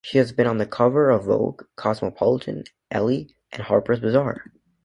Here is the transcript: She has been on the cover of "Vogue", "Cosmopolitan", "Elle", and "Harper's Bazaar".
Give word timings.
She 0.03 0.17
has 0.17 0.31
been 0.31 0.47
on 0.47 0.57
the 0.57 0.65
cover 0.65 1.11
of 1.11 1.25
"Vogue", 1.25 1.61
"Cosmopolitan", 1.75 2.63
"Elle", 2.89 3.25
and 3.51 3.61
"Harper's 3.61 3.99
Bazaar". 3.99 4.51